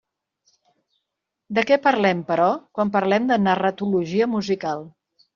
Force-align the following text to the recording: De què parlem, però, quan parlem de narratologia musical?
De 1.57 1.63
què 1.71 1.77
parlem, 1.83 2.23
però, 2.31 2.47
quan 2.77 2.93
parlem 2.95 3.27
de 3.33 3.37
narratologia 3.49 4.29
musical? 4.37 4.83